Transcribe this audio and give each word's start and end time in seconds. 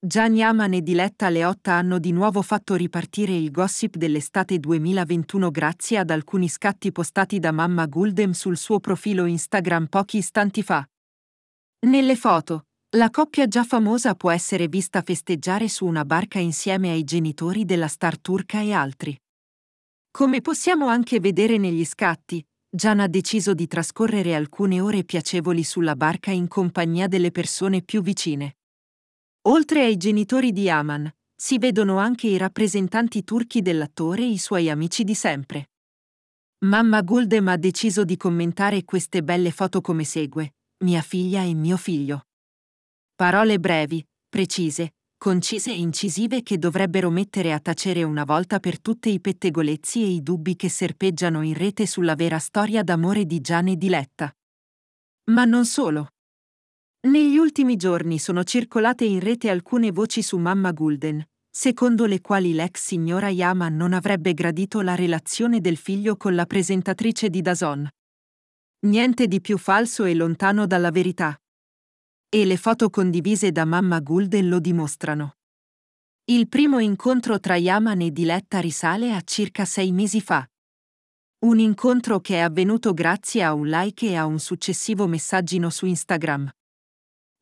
Gian 0.00 0.36
Yaman 0.36 0.74
e 0.74 0.82
Diletta 0.82 1.28
Leotta 1.28 1.72
hanno 1.72 1.98
di 1.98 2.12
nuovo 2.12 2.40
fatto 2.40 2.76
ripartire 2.76 3.34
il 3.34 3.50
gossip 3.50 3.96
dell'estate 3.96 4.60
2021 4.60 5.50
grazie 5.50 5.98
ad 5.98 6.10
alcuni 6.10 6.48
scatti 6.48 6.92
postati 6.92 7.40
da 7.40 7.50
mamma 7.50 7.86
Guldem 7.86 8.30
sul 8.30 8.56
suo 8.56 8.78
profilo 8.78 9.24
Instagram 9.24 9.86
pochi 9.86 10.18
istanti 10.18 10.62
fa. 10.62 10.88
Nelle 11.88 12.14
foto, 12.14 12.66
la 12.90 13.10
coppia 13.10 13.48
già 13.48 13.64
famosa 13.64 14.14
può 14.14 14.30
essere 14.30 14.68
vista 14.68 15.02
festeggiare 15.02 15.66
su 15.66 15.84
una 15.84 16.04
barca 16.04 16.38
insieme 16.38 16.90
ai 16.90 17.02
genitori 17.02 17.64
della 17.64 17.88
star 17.88 18.20
turca 18.20 18.60
e 18.60 18.70
altri. 18.70 19.20
Come 20.12 20.40
possiamo 20.40 20.86
anche 20.86 21.18
vedere 21.18 21.58
negli 21.58 21.84
scatti, 21.84 22.40
Gian 22.70 23.00
ha 23.00 23.08
deciso 23.08 23.52
di 23.52 23.66
trascorrere 23.66 24.36
alcune 24.36 24.80
ore 24.80 25.02
piacevoli 25.02 25.64
sulla 25.64 25.96
barca 25.96 26.30
in 26.30 26.46
compagnia 26.46 27.08
delle 27.08 27.32
persone 27.32 27.82
più 27.82 28.00
vicine. 28.00 28.57
Oltre 29.42 29.84
ai 29.84 29.96
genitori 29.96 30.52
di 30.52 30.68
Aman, 30.68 31.10
si 31.34 31.58
vedono 31.58 31.98
anche 31.98 32.26
i 32.26 32.36
rappresentanti 32.36 33.22
turchi 33.22 33.62
dell'attore 33.62 34.22
e 34.22 34.30
i 34.30 34.38
suoi 34.38 34.68
amici 34.68 35.04
di 35.04 35.14
sempre. 35.14 35.70
Mamma 36.64 37.02
Guldem 37.02 37.46
ha 37.46 37.56
deciso 37.56 38.04
di 38.04 38.16
commentare 38.16 38.84
queste 38.84 39.22
belle 39.22 39.52
foto 39.52 39.80
come 39.80 40.02
segue: 40.02 40.54
Mia 40.84 41.02
figlia 41.02 41.42
e 41.44 41.54
mio 41.54 41.76
figlio. 41.76 42.26
Parole 43.14 43.60
brevi, 43.60 44.04
precise, 44.28 44.94
concise 45.16 45.70
e 45.70 45.78
incisive 45.78 46.42
che 46.42 46.58
dovrebbero 46.58 47.10
mettere 47.10 47.52
a 47.52 47.60
tacere 47.60 48.02
una 48.02 48.24
volta 48.24 48.58
per 48.58 48.80
tutte 48.80 49.08
i 49.08 49.20
pettegolezzi 49.20 50.02
e 50.02 50.06
i 50.06 50.22
dubbi 50.22 50.56
che 50.56 50.68
serpeggiano 50.68 51.42
in 51.42 51.54
rete 51.54 51.86
sulla 51.86 52.16
vera 52.16 52.38
storia 52.38 52.82
d'amore 52.82 53.24
di 53.24 53.40
Gian 53.40 53.68
e 53.68 53.76
Diletta. 53.76 54.32
Ma 55.30 55.44
non 55.44 55.64
solo. 55.64 56.08
Ultimi 57.38 57.76
giorni 57.76 58.18
sono 58.18 58.42
circolate 58.42 59.04
in 59.04 59.20
rete 59.20 59.48
alcune 59.48 59.92
voci 59.92 60.22
su 60.22 60.36
Mamma 60.38 60.72
Gulden, 60.72 61.24
secondo 61.48 62.04
le 62.04 62.20
quali 62.20 62.52
l'ex 62.52 62.82
signora 62.82 63.28
Yama 63.28 63.68
non 63.68 63.92
avrebbe 63.92 64.34
gradito 64.34 64.80
la 64.80 64.96
relazione 64.96 65.60
del 65.60 65.76
figlio 65.76 66.16
con 66.16 66.34
la 66.34 66.46
presentatrice 66.46 67.30
di 67.30 67.40
Dazon. 67.40 67.88
Niente 68.86 69.28
di 69.28 69.40
più 69.40 69.56
falso 69.56 70.04
e 70.04 70.14
lontano 70.14 70.66
dalla 70.66 70.90
verità. 70.90 71.40
E 72.28 72.44
le 72.44 72.56
foto 72.56 72.90
condivise 72.90 73.52
da 73.52 73.64
Mamma 73.64 74.00
Gulden 74.00 74.48
lo 74.48 74.58
dimostrano. 74.58 75.36
Il 76.24 76.48
primo 76.48 76.80
incontro 76.80 77.38
tra 77.38 77.56
Yaman 77.56 78.00
e 78.00 78.10
Diletta 78.10 78.58
risale 78.58 79.14
a 79.14 79.20
circa 79.22 79.64
sei 79.64 79.92
mesi 79.92 80.20
fa. 80.20 80.46
Un 81.46 81.60
incontro 81.60 82.20
che 82.20 82.34
è 82.34 82.40
avvenuto 82.40 82.92
grazie 82.92 83.44
a 83.44 83.54
un 83.54 83.68
like 83.68 84.08
e 84.08 84.16
a 84.16 84.26
un 84.26 84.40
successivo 84.40 85.06
messaggino 85.06 85.70
su 85.70 85.86
Instagram. 85.86 86.50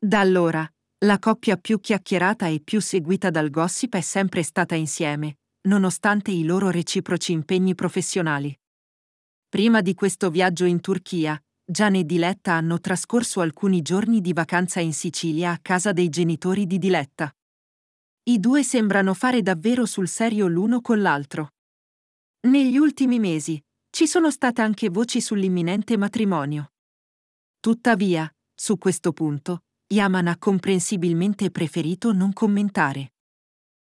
Da 0.07 0.21
allora, 0.21 0.65
la 0.99 1.19
coppia 1.19 1.57
più 1.57 1.81
chiacchierata 1.81 2.47
e 2.47 2.61
più 2.61 2.81
seguita 2.81 3.29
dal 3.29 3.51
gossip 3.51 3.97
è 3.97 4.01
sempre 4.01 4.45
stata 4.45 4.77
insieme, 4.77 5.39
nonostante 5.63 6.31
i 6.31 6.45
loro 6.45 6.71
reciproci 6.71 7.33
impegni 7.33 7.75
professionali. 7.75 8.57
Prima 9.49 9.81
di 9.81 9.95
questo 9.95 10.31
viaggio 10.31 10.65
in 10.65 10.81
Turchia, 10.81 11.37
Gian 11.65 11.97
e 11.97 12.05
Diletta 12.05 12.53
hanno 12.53 12.79
trascorso 12.79 13.41
alcuni 13.41 13.83
giorni 13.83 14.21
di 14.21 14.33
vacanza 14.33 14.79
in 14.79 14.93
Sicilia 14.93 15.51
a 15.51 15.59
casa 15.61 15.91
dei 15.91 16.09
genitori 16.09 16.69
di 16.69 16.79
Diletta. 16.79 17.35
I 18.29 18.39
due 18.39 18.63
sembrano 18.63 19.13
fare 19.13 19.43
davvero 19.43 19.87
sul 19.87 20.07
serio 20.07 20.47
l'uno 20.47 20.83
con 20.83 21.03
l'altro. 21.03 21.55
Negli 22.43 22.77
ultimi 22.77 23.19
mesi, 23.19 23.61
ci 23.91 24.07
sono 24.07 24.31
state 24.31 24.63
anche 24.63 24.89
voci 24.89 25.21
sull'imminente 25.21 25.97
matrimonio. 25.97 26.75
Tuttavia, 27.59 28.33
su 28.55 28.79
questo 28.79 29.13
punto, 29.13 29.63
Yaman 29.89 30.27
ha 30.27 30.37
comprensibilmente 30.37 31.53
preferito 31.53 32.13
non 32.13 32.33
commentare. 32.33 33.13